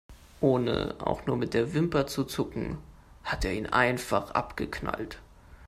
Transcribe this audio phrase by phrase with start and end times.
[0.39, 2.79] Ohne auch nur mit der Wimper zu zucken,
[3.23, 5.21] hat er ihn einfach abgeknallt.